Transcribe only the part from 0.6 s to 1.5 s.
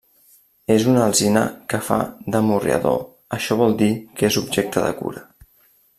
És una alzina